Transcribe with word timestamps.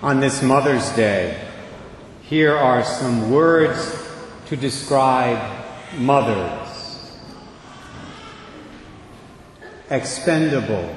On 0.00 0.20
this 0.20 0.44
Mother's 0.44 0.88
Day, 0.92 1.36
here 2.22 2.54
are 2.54 2.84
some 2.84 3.32
words 3.32 4.08
to 4.46 4.56
describe 4.56 5.40
mothers. 5.96 7.18
Expendable, 9.90 10.88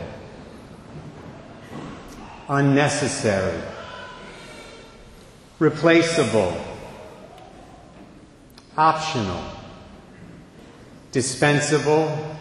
unnecessary, 2.48 3.60
replaceable, 5.58 6.56
optional, 8.78 9.44
dispensable, 11.12 12.38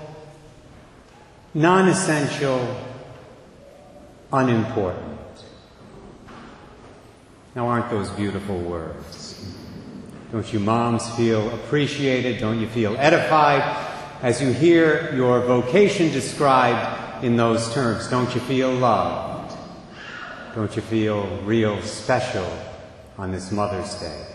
non 1.55 1.89
essential, 1.89 2.77
unimportant. 4.31 5.10
Now, 7.57 7.67
aren't 7.67 7.91
those 7.91 8.09
beautiful 8.11 8.59
words? 8.59 9.45
Don't 10.31 10.53
you 10.53 10.61
moms 10.61 11.11
feel 11.17 11.53
appreciated? 11.53 12.39
Don't 12.39 12.61
you 12.61 12.69
feel 12.69 12.97
edified 12.97 13.77
as 14.23 14.41
you 14.41 14.53
hear 14.53 15.13
your 15.17 15.41
vocation 15.41 16.13
described 16.13 17.25
in 17.25 17.37
those 17.37 17.75
terms? 17.75 18.07
Don't 18.09 18.33
you 18.37 18.41
feel 18.43 18.71
loved? 18.71 19.57
Don't 20.55 20.77
you 20.77 20.83
feel 20.83 21.27
real 21.39 21.83
special 21.83 22.49
on 23.19 23.33
this 23.33 23.51
Mother's 23.51 23.97
Day? 23.97 24.27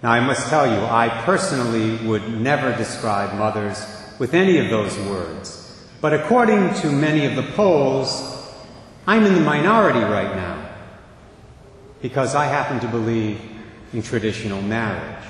Now, 0.00 0.12
I 0.12 0.20
must 0.20 0.48
tell 0.48 0.64
you, 0.64 0.86
I 0.86 1.08
personally 1.24 1.96
would 2.06 2.40
never 2.40 2.72
describe 2.76 3.36
mothers 3.36 3.84
with 4.20 4.32
any 4.32 4.58
of 4.58 4.70
those 4.70 4.96
words. 5.10 5.84
But 6.00 6.14
according 6.14 6.74
to 6.74 6.92
many 6.92 7.26
of 7.26 7.34
the 7.34 7.42
polls, 7.54 8.46
I'm 9.08 9.24
in 9.24 9.34
the 9.34 9.40
minority 9.40 9.98
right 9.98 10.36
now 10.36 10.67
because 12.00 12.34
I 12.34 12.46
happen 12.46 12.80
to 12.80 12.88
believe 12.88 13.40
in 13.92 14.02
traditional 14.02 14.62
marriage. 14.62 15.24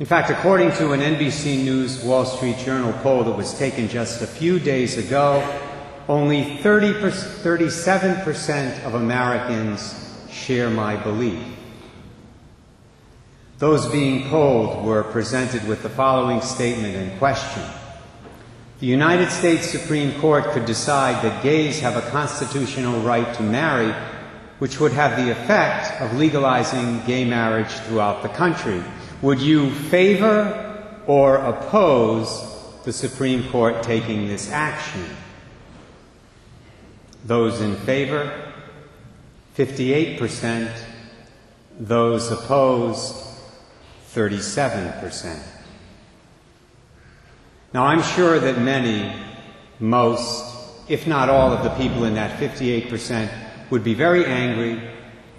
In 0.00 0.06
fact, 0.06 0.30
according 0.30 0.72
to 0.72 0.92
an 0.92 1.00
NBC 1.00 1.62
News 1.62 2.02
Wall 2.02 2.24
Street 2.24 2.58
Journal 2.58 2.92
poll 2.94 3.22
that 3.24 3.36
was 3.36 3.56
taken 3.56 3.88
just 3.88 4.22
a 4.22 4.26
few 4.26 4.58
days 4.58 4.98
ago, 4.98 5.40
only 6.08 6.56
30 6.58 6.94
37% 6.94 8.84
of 8.84 8.94
Americans 8.94 9.94
share 10.30 10.68
my 10.68 10.96
belief. 10.96 11.42
Those 13.58 13.86
being 13.86 14.28
polled 14.28 14.84
were 14.84 15.04
presented 15.04 15.66
with 15.68 15.82
the 15.82 15.88
following 15.88 16.40
statement 16.40 16.96
and 16.96 17.16
question. 17.18 17.62
The 18.80 18.86
United 18.86 19.30
States 19.30 19.70
Supreme 19.70 20.20
Court 20.20 20.44
could 20.46 20.64
decide 20.66 21.22
that 21.24 21.42
gays 21.42 21.78
have 21.80 21.96
a 21.96 22.10
constitutional 22.10 23.00
right 23.00 23.32
to 23.34 23.42
marry 23.42 23.94
which 24.64 24.80
would 24.80 24.92
have 24.92 25.22
the 25.22 25.30
effect 25.30 26.00
of 26.00 26.16
legalizing 26.16 26.98
gay 27.04 27.22
marriage 27.22 27.68
throughout 27.84 28.22
the 28.22 28.30
country. 28.30 28.82
Would 29.20 29.38
you 29.38 29.70
favor 29.70 30.82
or 31.06 31.36
oppose 31.36 32.82
the 32.84 32.92
Supreme 32.94 33.46
Court 33.50 33.82
taking 33.82 34.26
this 34.26 34.50
action? 34.50 35.04
Those 37.26 37.60
in 37.60 37.76
favor, 37.76 38.54
58%. 39.54 40.74
Those 41.78 42.32
opposed, 42.32 43.16
37%. 44.14 45.42
Now, 47.74 47.84
I'm 47.84 48.02
sure 48.02 48.38
that 48.38 48.58
many, 48.62 49.14
most, 49.78 50.56
if 50.88 51.06
not 51.06 51.28
all 51.28 51.52
of 51.52 51.64
the 51.64 51.74
people 51.76 52.06
in 52.06 52.14
that 52.14 52.40
58% 52.40 53.43
would 53.70 53.84
be 53.84 53.94
very 53.94 54.24
angry. 54.24 54.80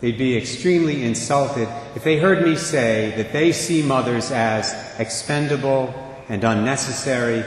They'd 0.02 0.18
be 0.18 0.38
extremely 0.38 1.04
insulted 1.04 1.68
if 1.96 2.04
they 2.04 2.18
heard 2.18 2.44
me 2.44 2.56
say 2.56 3.14
that 3.18 3.32
they 3.32 3.52
see 3.52 3.82
mothers 3.82 4.32
as 4.32 4.74
expendable 5.00 5.94
and 6.30 6.44
unnecessary 6.44 7.44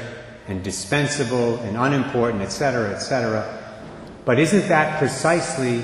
and 0.49 0.63
dispensable 0.63 1.57
and 1.59 1.77
unimportant, 1.77 2.43
etc., 2.43 2.95
etc. 2.95 3.55
But 4.25 4.39
isn't 4.39 4.69
that 4.69 4.99
precisely 4.99 5.83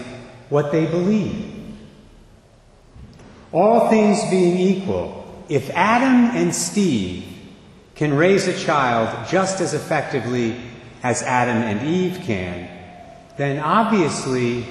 what 0.49 0.73
they 0.73 0.87
believe? 0.87 1.53
All 3.53 3.89
things 3.89 4.21
being 4.31 4.59
equal, 4.59 5.45
if 5.49 5.71
Adam 5.71 6.37
and 6.37 6.55
Steve 6.55 7.25
can 7.95 8.15
raise 8.15 8.49
a 8.49 8.59
child 8.59 9.29
just 9.29 9.61
as 9.61 9.75
effectively 9.75 10.61
as 11.03 11.23
Adam 11.23 11.59
and 11.59 11.87
Eve 11.87 12.21
can, 12.25 12.69
then 13.37 13.59
obviously 13.59 14.67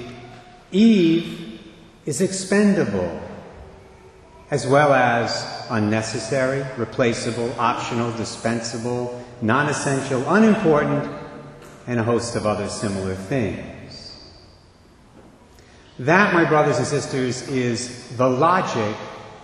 Eve 0.74 1.60
is 2.04 2.20
expendable, 2.20 3.20
as 4.50 4.66
well 4.66 4.92
as 4.92 5.66
unnecessary, 5.70 6.64
replaceable, 6.76 7.52
optional, 7.58 8.10
dispensable, 8.12 9.24
non 9.40 9.68
essential, 9.68 10.22
unimportant, 10.34 11.10
and 11.86 12.00
a 12.00 12.02
host 12.02 12.36
of 12.36 12.46
other 12.46 12.68
similar 12.68 13.14
things. 13.14 13.70
That, 15.98 16.34
my 16.34 16.44
brothers 16.44 16.78
and 16.78 16.86
sisters, 16.86 17.48
is 17.48 18.16
the 18.16 18.28
logic 18.28 18.96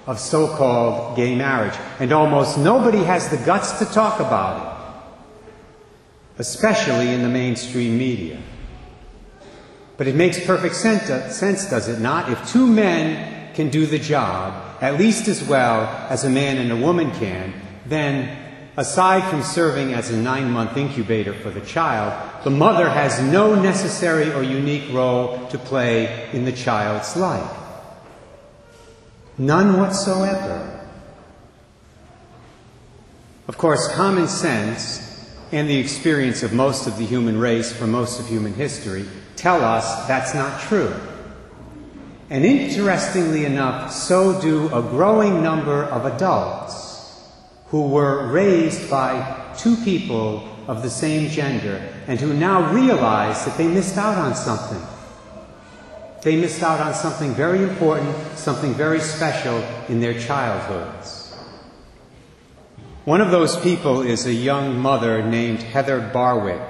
of 0.07 0.19
so 0.19 0.49
called 0.49 1.17
gay 1.17 1.37
marriage. 1.37 1.75
And 2.01 2.13
almost 2.13 2.59
nobody 2.59 3.03
has 3.05 3.29
the 3.29 3.37
guts 3.39 3.79
to 3.79 3.85
talk 3.85 4.19
about 4.19 4.57
it, 4.61 6.41
especially 6.41 7.11
in 7.11 7.23
the 7.23 7.29
mainstream 7.29 7.97
media. 7.97 8.41
But 10.01 10.09
it 10.09 10.15
makes 10.15 10.43
perfect 10.47 10.77
uh, 10.77 11.29
sense, 11.29 11.69
does 11.69 11.87
it 11.87 12.01
not? 12.01 12.33
If 12.33 12.51
two 12.51 12.67
men 12.67 13.53
can 13.53 13.69
do 13.69 13.85
the 13.85 13.99
job 13.99 14.79
at 14.81 14.99
least 14.99 15.29
as 15.29 15.47
well 15.47 15.83
as 16.09 16.25
a 16.25 16.31
man 16.31 16.57
and 16.57 16.73
a 16.73 16.77
woman 16.77 17.11
can, 17.11 17.53
then 17.85 18.35
aside 18.79 19.29
from 19.29 19.43
serving 19.43 19.93
as 19.93 20.09
a 20.09 20.17
nine 20.17 20.51
month 20.53 20.79
incubator 20.79 21.35
for 21.35 21.51
the 21.51 21.61
child, 21.61 22.15
the 22.45 22.51
mother 22.51 22.89
has 22.89 23.21
no 23.21 23.55
necessary 23.55 24.33
or 24.33 24.43
unique 24.43 24.91
role 24.91 25.47
to 25.49 25.59
play 25.59 26.31
in 26.33 26.47
the 26.47 26.53
child's 26.53 27.15
life. 27.15 27.55
None 29.37 29.79
whatsoever. 29.79 30.89
Of 33.49 33.59
course, 33.59 33.87
common 33.93 34.29
sense 34.29 35.31
and 35.53 35.69
the 35.69 35.77
experience 35.77 36.43
of 36.43 36.55
most 36.55 36.87
of 36.87 36.97
the 36.97 37.05
human 37.05 37.39
race 37.39 37.71
for 37.71 37.87
most 37.87 38.19
of 38.19 38.29
human 38.29 38.55
history 38.55 39.05
tell 39.41 39.65
us 39.65 40.07
that's 40.07 40.35
not 40.35 40.61
true. 40.61 40.95
And 42.29 42.45
interestingly 42.45 43.45
enough, 43.45 43.91
so 43.91 44.41
do 44.41 44.67
a 44.67 44.83
growing 44.83 45.43
number 45.43 45.85
of 45.85 46.05
adults 46.05 47.27
who 47.69 47.89
were 47.89 48.27
raised 48.29 48.91
by 48.91 49.55
two 49.57 49.77
people 49.77 50.47
of 50.69 50.83
the 50.83 50.91
same 50.91 51.31
gender 51.31 51.83
and 52.07 52.21
who 52.21 52.33
now 52.35 52.73
realize 52.73 53.45
that 53.45 53.57
they 53.57 53.67
missed 53.67 53.97
out 53.97 54.17
on 54.17 54.35
something. 54.35 54.81
They 56.23 56.37
missed 56.37 56.63
out 56.63 56.81
on 56.81 56.95
something 56.95 57.35
very 57.35 57.63
important, 57.63 58.15
something 58.37 58.75
very 58.75 59.01
special 59.01 59.65
in 59.89 60.01
their 60.01 60.21
childhoods. 60.21 61.35
One 63.07 63.23
of 63.23 63.31
those 63.31 63.57
people 63.57 64.03
is 64.03 64.27
a 64.27 64.33
young 64.33 64.79
mother 64.79 65.23
named 65.23 65.63
Heather 65.63 66.01
Barwick. 66.01 66.61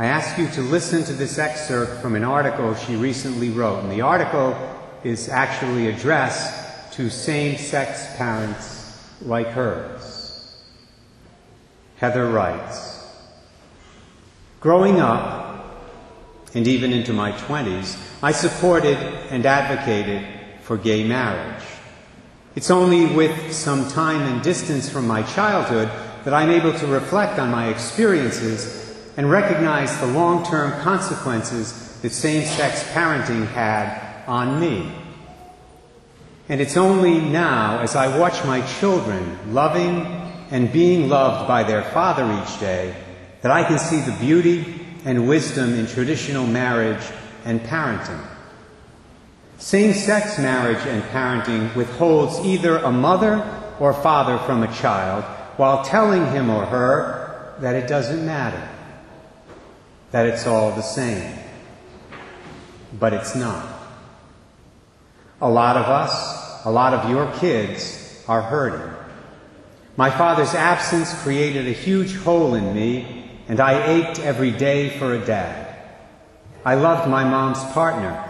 I 0.00 0.06
ask 0.06 0.38
you 0.38 0.48
to 0.52 0.62
listen 0.62 1.04
to 1.04 1.12
this 1.12 1.36
excerpt 1.36 2.00
from 2.00 2.14
an 2.14 2.24
article 2.24 2.74
she 2.74 2.96
recently 2.96 3.50
wrote. 3.50 3.80
And 3.80 3.92
the 3.92 4.00
article 4.00 4.56
is 5.04 5.28
actually 5.28 5.88
addressed 5.88 6.94
to 6.94 7.10
same 7.10 7.58
sex 7.58 8.16
parents 8.16 8.98
like 9.20 9.48
hers. 9.48 10.58
Heather 11.98 12.30
writes 12.30 12.98
Growing 14.60 15.00
up, 15.00 15.66
and 16.54 16.66
even 16.66 16.94
into 16.94 17.12
my 17.12 17.32
20s, 17.32 17.98
I 18.22 18.32
supported 18.32 18.96
and 19.28 19.44
advocated 19.44 20.26
for 20.62 20.78
gay 20.78 21.06
marriage. 21.06 21.62
It's 22.54 22.70
only 22.70 23.04
with 23.04 23.52
some 23.52 23.86
time 23.90 24.22
and 24.22 24.42
distance 24.42 24.88
from 24.88 25.06
my 25.06 25.24
childhood 25.24 25.90
that 26.24 26.32
I'm 26.32 26.48
able 26.48 26.72
to 26.78 26.86
reflect 26.86 27.38
on 27.38 27.50
my 27.50 27.68
experiences 27.68 28.89
and 29.20 29.30
recognize 29.30 30.00
the 30.00 30.06
long 30.06 30.42
term 30.46 30.72
consequences 30.80 31.98
that 32.00 32.08
same 32.08 32.42
sex 32.42 32.82
parenting 32.94 33.46
had 33.48 34.24
on 34.26 34.58
me. 34.58 34.90
And 36.48 36.58
it's 36.58 36.78
only 36.78 37.20
now, 37.20 37.80
as 37.80 37.94
I 37.96 38.18
watch 38.18 38.42
my 38.46 38.62
children 38.78 39.52
loving 39.52 40.06
and 40.50 40.72
being 40.72 41.10
loved 41.10 41.46
by 41.46 41.64
their 41.64 41.82
father 41.82 42.24
each 42.42 42.60
day, 42.60 42.96
that 43.42 43.52
I 43.52 43.62
can 43.62 43.78
see 43.78 44.00
the 44.00 44.16
beauty 44.18 44.86
and 45.04 45.28
wisdom 45.28 45.74
in 45.74 45.86
traditional 45.86 46.46
marriage 46.46 47.04
and 47.44 47.60
parenting. 47.60 48.26
Same 49.58 49.92
sex 49.92 50.38
marriage 50.38 50.86
and 50.86 51.02
parenting 51.12 51.76
withholds 51.76 52.40
either 52.40 52.78
a 52.78 52.90
mother 52.90 53.46
or 53.80 53.92
father 53.92 54.38
from 54.46 54.62
a 54.62 54.74
child 54.76 55.24
while 55.58 55.84
telling 55.84 56.24
him 56.32 56.48
or 56.48 56.64
her 56.64 57.54
that 57.60 57.74
it 57.74 57.86
doesn't 57.86 58.24
matter 58.24 58.66
that 60.10 60.26
it's 60.26 60.46
all 60.46 60.72
the 60.72 60.82
same. 60.82 61.36
but 62.98 63.12
it's 63.12 63.36
not. 63.36 63.66
A 65.40 65.48
lot 65.48 65.76
of 65.76 65.86
us, 65.86 66.64
a 66.64 66.70
lot 66.70 66.92
of 66.92 67.08
your 67.08 67.32
kids, 67.38 68.24
are 68.26 68.42
hurting. 68.42 68.92
My 69.96 70.10
father's 70.10 70.54
absence 70.54 71.14
created 71.22 71.68
a 71.68 71.72
huge 71.72 72.16
hole 72.16 72.54
in 72.54 72.74
me, 72.74 73.30
and 73.48 73.60
I 73.60 73.86
ached 73.92 74.18
every 74.18 74.50
day 74.50 74.90
for 74.98 75.14
a 75.14 75.24
dad. 75.24 75.76
I 76.64 76.74
loved 76.74 77.08
my 77.08 77.24
mom's 77.24 77.62
partner, 77.72 78.28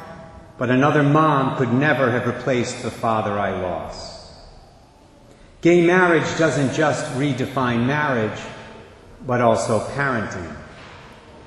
but 0.59 0.71
another 0.71 1.03
mom 1.03 1.57
could 1.57 1.73
never 1.73 2.11
have 2.11 2.27
replaced 2.27 2.83
the 2.83 2.91
father 2.91 3.39
I 3.39 3.61
lost. 3.63 4.31
Gay 5.63 5.87
marriage 5.87 6.39
doesn't 6.39 6.75
just 6.75 7.05
redefine 7.17 7.87
marriage, 7.87 8.41
but 9.27 9.41
also 9.41 9.81
parenting. 9.95 10.60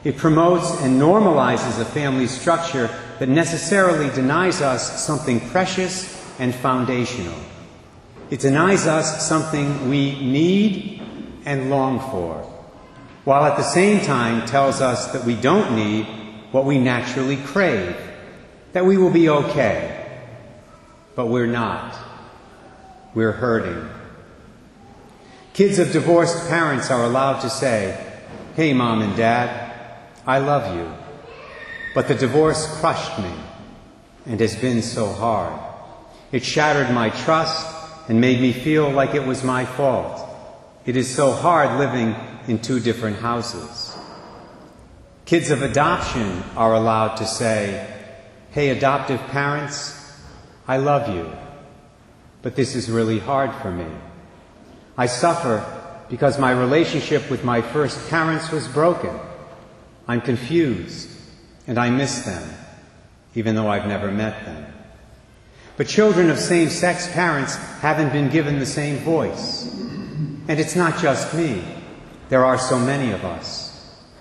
It 0.04 0.18
promotes 0.18 0.70
and 0.82 1.00
normalizes 1.00 1.80
a 1.80 1.86
family 1.86 2.28
structure 2.28 2.90
that 3.20 3.30
necessarily 3.30 4.14
denies 4.14 4.62
us 4.62 5.06
something 5.06 5.40
precious 5.50 6.22
and 6.40 6.54
foundational. 6.54 7.38
It 8.30 8.42
denies 8.42 8.86
us 8.86 9.28
something 9.28 9.90
we 9.90 10.20
need 10.20 11.02
and 11.46 11.70
long 11.70 12.00
for, 12.12 12.42
while 13.24 13.46
at 13.46 13.58
the 13.58 13.64
same 13.64 14.04
time 14.06 14.46
tells 14.46 14.82
us 14.82 15.12
that 15.14 15.24
we 15.24 15.36
don't 15.36 15.76
need 15.76 16.06
what 16.52 16.66
we 16.66 16.80
naturally 16.80 17.38
crave, 17.38 17.96
that 18.74 18.86
we 18.86 18.98
will 18.98 19.10
be 19.10 19.30
okay. 19.30 20.00
But 21.16 21.28
we're 21.28 21.48
not. 21.48 21.96
We're 23.14 23.32
hurting. 23.32 23.88
Kids 25.54 25.78
of 25.78 25.92
divorced 25.92 26.50
parents 26.50 26.90
are 26.90 27.04
allowed 27.04 27.42
to 27.42 27.50
say, 27.50 28.12
Hey, 28.56 28.74
mom 28.74 29.02
and 29.02 29.16
dad, 29.16 29.73
I 30.26 30.40
love 30.40 30.76
you. 30.76 30.92
But 31.94 32.08
the 32.08 32.16
divorce 32.16 32.66
crushed 32.80 33.20
me 33.20 33.34
and 34.26 34.40
has 34.40 34.56
been 34.56 34.82
so 34.82 35.12
hard. 35.12 35.60
It 36.32 36.44
shattered 36.44 36.92
my 36.92 37.10
trust 37.10 37.68
and 38.10 38.20
made 38.20 38.42
me 38.42 38.54
feel 38.54 38.90
like 38.90 39.16
it 39.16 39.26
was 39.26 39.44
my 39.44 39.66
fault. 39.66 40.28
It 40.86 40.98
is 40.98 41.14
so 41.14 41.32
hard 41.32 41.80
living 41.80 42.16
in 42.48 42.60
two 42.60 42.80
different 42.80 43.18
houses. 43.18 43.98
Kids 45.26 45.52
of 45.52 45.62
adoption 45.62 46.44
are 46.56 46.74
allowed 46.74 47.16
to 47.16 47.26
say, 47.26 47.90
Hey, 48.52 48.70
adoptive 48.70 49.20
parents, 49.28 50.00
I 50.68 50.78
love 50.78 51.14
you, 51.14 51.32
but 52.42 52.56
this 52.56 52.76
is 52.76 52.90
really 52.90 53.20
hard 53.20 53.54
for 53.62 53.72
me. 53.72 53.88
I 54.98 55.08
suffer 55.08 55.66
because 56.10 56.38
my 56.38 56.52
relationship 56.52 57.30
with 57.30 57.44
my 57.44 57.62
first 57.62 58.10
parents 58.10 58.52
was 58.52 58.68
broken. 58.68 59.18
I'm 60.08 60.22
confused 60.22 61.10
and 61.68 61.78
I 61.78 61.90
miss 61.90 62.24
them, 62.26 62.50
even 63.36 63.56
though 63.56 63.70
I've 63.70 63.88
never 63.88 64.12
met 64.12 64.46
them. 64.46 64.74
But 65.78 65.88
children 65.88 66.30
of 66.30 66.38
same 66.38 66.70
sex 66.70 67.12
parents 67.14 67.56
haven't 67.56 68.12
been 68.12 68.30
given 68.30 68.60
the 68.60 68.66
same 68.66 68.98
voice. 68.98 69.74
And 70.48 70.60
it's 70.60 70.76
not 70.76 71.00
just 71.00 71.34
me. 71.34 71.64
There 72.30 72.46
are 72.46 72.58
so 72.58 72.78
many 72.78 73.12
of 73.12 73.24
us. 73.24 73.72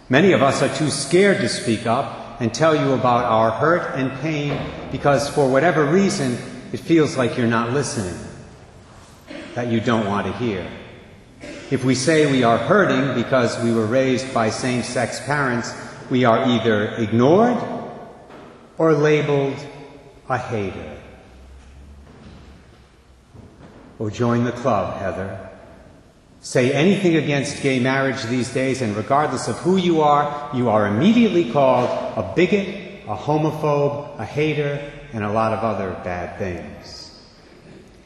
Many 0.08 0.32
of 0.32 0.42
us 0.42 0.62
are 0.62 0.74
too 0.74 0.90
scared 0.90 1.38
to 1.38 1.48
speak 1.48 1.86
up 1.86 2.40
and 2.40 2.52
tell 2.52 2.74
you 2.74 2.92
about 2.92 3.24
our 3.24 3.50
hurt 3.50 3.94
and 3.94 4.12
pain 4.20 4.58
because, 4.90 5.28
for 5.28 5.48
whatever 5.50 5.84
reason, 5.84 6.38
it 6.72 6.80
feels 6.80 7.16
like 7.16 7.36
you're 7.36 7.46
not 7.46 7.70
listening, 7.70 8.18
that 9.54 9.68
you 9.68 9.80
don't 9.80 10.06
want 10.06 10.26
to 10.26 10.32
hear. 10.34 10.66
If 11.72 11.84
we 11.84 11.94
say 11.94 12.30
we 12.30 12.44
are 12.44 12.58
hurting 12.58 13.14
because 13.14 13.58
we 13.64 13.72
were 13.72 13.86
raised 13.86 14.34
by 14.34 14.50
same 14.50 14.82
sex 14.82 15.20
parents, 15.20 15.72
we 16.10 16.26
are 16.26 16.44
either 16.44 16.88
ignored 16.96 17.56
or 18.76 18.92
labeled 18.92 19.56
a 20.28 20.36
hater. 20.36 20.98
Or 23.98 24.10
join 24.10 24.44
the 24.44 24.52
club, 24.52 24.98
Heather. 24.98 25.48
Say 26.42 26.74
anything 26.74 27.16
against 27.16 27.62
gay 27.62 27.80
marriage 27.80 28.22
these 28.24 28.52
days, 28.52 28.82
and 28.82 28.94
regardless 28.94 29.48
of 29.48 29.56
who 29.60 29.78
you 29.78 30.02
are, 30.02 30.50
you 30.54 30.68
are 30.68 30.86
immediately 30.86 31.52
called 31.52 31.88
a 32.18 32.34
bigot, 32.36 32.68
a 33.08 33.16
homophobe, 33.16 34.20
a 34.20 34.26
hater, 34.26 34.92
and 35.14 35.24
a 35.24 35.32
lot 35.32 35.54
of 35.54 35.60
other 35.60 35.92
bad 36.04 36.38
things. 36.38 37.11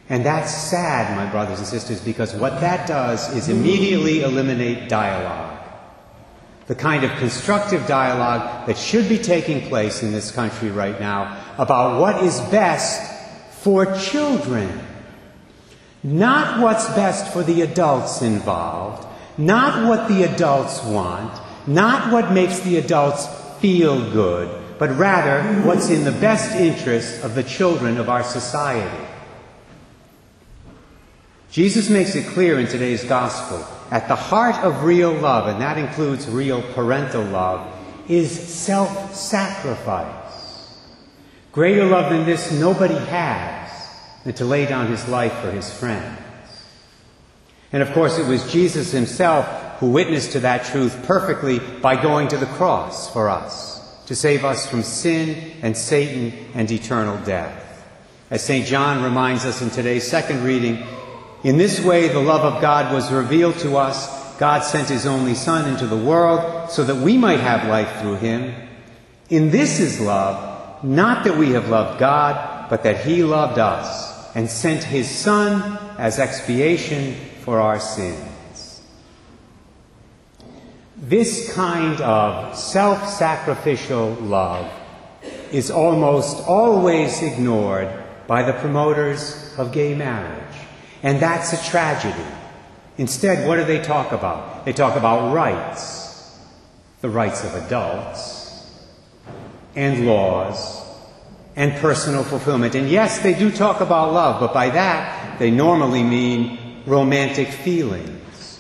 And 0.09 0.25
that's 0.25 0.55
sad, 0.55 1.17
my 1.17 1.29
brothers 1.31 1.59
and 1.59 1.67
sisters, 1.67 2.01
because 2.01 2.33
what 2.35 2.61
that 2.61 2.87
does 2.87 3.35
is 3.35 3.49
immediately 3.49 4.23
eliminate 4.23 4.89
dialogue. 4.89 5.59
The 6.69 6.77
kind 6.77 7.03
of 7.05 7.11
constructive 7.19 7.87
dialogue 7.87 8.67
that 8.67 8.79
should 8.79 9.09
be 9.09 9.19
taking 9.19 9.69
place 9.69 10.03
in 10.03 10.13
this 10.13 10.31
country 10.31 10.71
right 10.71 10.99
now 11.01 11.41
about 11.59 12.01
what 12.01 12.23
is 12.23 12.41
best 12.53 13.13
for 13.63 13.97
children. 13.99 14.81
Not 16.05 16.61
what's 16.61 16.87
best 16.95 17.33
for 17.33 17.43
the 17.43 17.63
adults 17.63 18.23
involved, 18.23 19.07
not 19.37 19.89
what 19.89 20.07
the 20.09 20.23
adults 20.23 20.85
want, 20.85 21.37
not 21.67 22.13
what 22.13 22.33
makes 22.33 22.61
the 22.61 22.77
adults 22.77 23.27
feel 23.61 24.13
good, 24.13 24.79
but 24.79 24.97
rather 24.97 25.43
what's 25.63 25.91
in 25.91 26.05
the 26.05 26.13
best 26.13 26.55
interest 26.55 27.25
of 27.25 27.35
the 27.35 27.43
children 27.43 27.99
of 27.99 28.09
our 28.09 28.23
society. 28.23 29.05
Jesus 31.51 31.89
makes 31.89 32.15
it 32.15 32.27
clear 32.27 32.59
in 32.59 32.67
today's 32.67 33.05
gospel 33.05 33.65
at 33.91 34.09
the 34.09 34.17
heart 34.17 34.57
of 34.65 34.85
real 34.85 35.13
love, 35.13 35.47
and 35.49 35.61
that 35.61 35.79
includes 35.79 36.29
real 36.29 36.63
parental 36.75 37.23
love, 37.23 37.73
is 38.09 38.31
self 38.31 39.15
sacrifice. 39.15 40.81
Greater 41.53 41.87
love 41.87 42.11
than 42.11 42.27
this 42.27 42.53
nobody 42.53 42.95
has 42.95 43.67
and 44.25 44.37
to 44.37 44.45
lay 44.45 44.67
down 44.67 44.89
his 44.89 45.09
life 45.09 45.33
for 45.39 45.51
his 45.51 45.73
friends. 45.73 46.19
And 47.73 47.83
of 47.83 47.93
course, 47.93 48.19
it 48.19 48.27
was 48.27 48.51
Jesus 48.53 48.93
himself 48.93 49.47
who 49.79 49.91
witnessed 49.91 50.33
to 50.33 50.41
that 50.41 50.65
truth 50.65 51.05
perfectly 51.05 51.59
by 51.59 52.01
going 52.01 52.29
to 52.29 52.37
the 52.37 52.47
cross 52.47 53.13
for 53.13 53.29
us, 53.29 54.05
to 54.07 54.15
save 54.15 54.45
us 54.45 54.67
from 54.67 54.83
sin 54.83 55.53
and 55.63 55.77
Satan 55.77 56.33
and 56.55 56.71
eternal 56.71 57.19
death. 57.25 57.63
As 58.31 58.43
St. 58.43 58.67
John 58.67 59.05
reminds 59.05 59.45
us 59.45 59.63
in 59.63 59.71
today's 59.71 60.07
second 60.07 60.43
reading, 60.43 60.83
in 61.47 61.59
this 61.59 61.79
way 61.79 62.09
the 62.09 62.19
love 62.19 62.41
of 62.41 62.61
God 62.61 62.93
was 62.93 63.13
revealed 63.13 63.57
to 63.59 63.77
us. 63.77 64.37
God 64.37 64.65
sent 64.65 64.89
his 64.89 65.07
only 65.07 65.35
Son 65.35 65.71
into 65.71 65.87
the 65.87 65.97
world 65.97 66.69
so 66.73 66.83
that 66.83 66.97
we 66.97 67.17
might 67.17 67.39
have 67.39 67.69
life 67.69 68.01
through 68.01 68.17
him. 68.17 68.53
In 69.31 69.53
this 69.53 69.79
is 69.79 70.01
love, 70.01 70.83
not 70.83 71.23
that 71.23 71.39
we 71.39 71.53
have 71.53 71.69
loved 71.69 72.01
God, 72.01 72.69
but 72.69 72.83
that 72.83 73.05
he 73.05 73.23
loved 73.23 73.61
us 73.61 74.35
and 74.35 74.51
sent 74.51 74.83
his 74.83 75.09
Son 75.09 75.79
as 75.99 76.19
expiation 76.19 77.15
for 77.45 77.61
our 77.61 77.79
sins. 77.79 78.83
This 80.97 81.55
kind 81.55 82.01
of 82.01 82.57
self 82.57 83.09
sacrificial 83.09 84.15
love 84.15 84.69
is 85.53 85.71
almost 85.71 86.45
always 86.49 87.23
ignored 87.23 87.89
by 88.27 88.43
the 88.43 88.55
promoters 88.55 89.55
of 89.59 89.71
gay 89.71 89.95
marriage. 89.95 90.46
And 91.07 91.21
that's 91.21 91.53
a 91.53 91.71
tragedy. 91.71 92.29
Instead, 92.99 93.47
what 93.47 93.59
do 93.59 93.65
they 93.65 93.81
talk 93.81 94.11
about? 94.11 94.65
They 94.65 94.73
talk 94.73 94.97
about 94.97 95.33
rights, 95.33 96.37
the 97.01 97.09
rights 97.09 97.45
of 97.45 97.55
adults, 97.55 98.69
and 99.77 100.05
laws, 100.05 100.85
and 101.55 101.73
personal 101.75 102.25
fulfillment. 102.25 102.75
And 102.75 102.91
yes, 102.91 103.21
they 103.21 103.35
do 103.35 103.53
talk 103.53 103.81
about 103.81 104.15
love, 104.15 104.41
but 104.41 104.53
by 104.53 104.71
that, 104.71 105.39
they 105.39 105.53
normally 105.53 106.03
mean 106.03 106.83
romantic 106.87 107.51
feelings. 107.51 108.59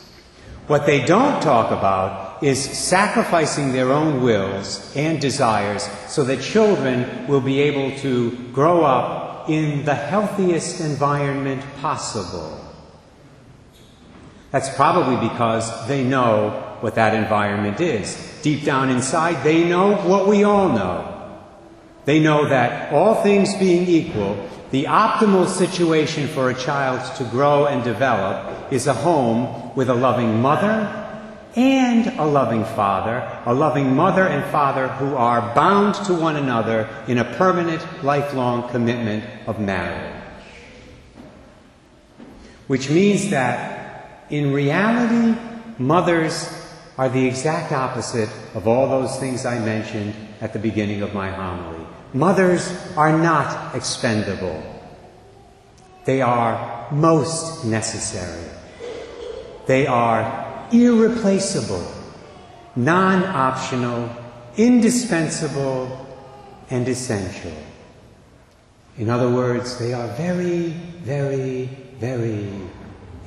What 0.68 0.86
they 0.86 1.04
don't 1.04 1.42
talk 1.42 1.72
about 1.72 2.44
is 2.44 2.62
sacrificing 2.62 3.72
their 3.72 3.90
own 3.90 4.22
wills 4.22 4.94
and 4.94 5.20
desires 5.20 5.88
so 6.06 6.22
that 6.22 6.40
children 6.42 7.26
will 7.26 7.40
be 7.40 7.58
able 7.62 7.98
to 8.02 8.30
grow 8.52 8.84
up 8.84 9.25
in 9.48 9.84
the 9.84 9.94
healthiest 9.94 10.80
environment 10.80 11.62
possible. 11.80 12.62
That's 14.50 14.74
probably 14.74 15.28
because 15.28 15.88
they 15.88 16.04
know 16.04 16.76
what 16.80 16.94
that 16.94 17.14
environment 17.14 17.80
is. 17.80 18.16
Deep 18.42 18.64
down 18.64 18.90
inside, 18.90 19.42
they 19.42 19.68
know 19.68 19.96
what 19.96 20.28
we 20.28 20.44
all 20.44 20.68
know 20.68 21.16
they 22.06 22.20
know 22.20 22.48
that 22.48 22.92
all 22.92 23.16
things 23.22 23.54
being 23.56 23.86
equal, 23.88 24.48
the 24.70 24.84
optimal 24.84 25.46
situation 25.46 26.28
for 26.28 26.50
a 26.50 26.54
child 26.54 27.14
to 27.16 27.24
grow 27.24 27.66
and 27.66 27.82
develop 27.82 28.72
is 28.72 28.86
a 28.86 28.94
home 28.94 29.74
with 29.74 29.90
a 29.90 29.94
loving 29.94 30.40
mother 30.40 31.05
and 31.56 32.06
a 32.18 32.24
loving 32.24 32.64
father, 32.64 33.26
a 33.46 33.54
loving 33.54 33.96
mother 33.96 34.24
and 34.24 34.44
father 34.52 34.88
who 34.88 35.16
are 35.16 35.54
bound 35.54 35.94
to 35.94 36.12
one 36.12 36.36
another 36.36 36.86
in 37.08 37.16
a 37.16 37.24
permanent, 37.24 37.82
lifelong 38.04 38.68
commitment 38.68 39.24
of 39.46 39.58
marriage. 39.58 40.22
Which 42.66 42.90
means 42.90 43.30
that 43.30 44.26
in 44.28 44.52
reality, 44.52 45.40
mothers 45.78 46.52
are 46.98 47.08
the 47.08 47.26
exact 47.26 47.72
opposite 47.72 48.28
of 48.54 48.68
all 48.68 48.88
those 48.88 49.18
things 49.18 49.46
I 49.46 49.58
mentioned 49.58 50.14
at 50.42 50.52
the 50.52 50.58
beginning 50.58 51.00
of 51.00 51.14
my 51.14 51.30
homily. 51.30 51.86
Mothers 52.12 52.70
are 52.96 53.16
not 53.18 53.74
expendable. 53.74 54.62
They 56.04 56.20
are 56.20 56.86
most 56.90 57.64
necessary. 57.64 58.44
They 59.66 59.86
are 59.86 60.45
irreplaceable, 60.72 61.86
non 62.74 63.24
optional, 63.24 64.10
indispensable, 64.56 66.06
and 66.70 66.88
essential. 66.88 67.52
In 68.98 69.10
other 69.10 69.30
words, 69.30 69.78
they 69.78 69.92
are 69.92 70.08
very, 70.16 70.68
very, 71.02 71.66
very 71.98 72.48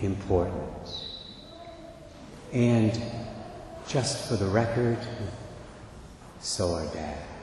important. 0.01 0.65
And 2.51 2.99
just 3.87 4.27
for 4.27 4.35
the 4.35 4.47
record, 4.47 4.97
so 6.39 6.73
are 6.73 6.85
dads. 6.93 7.38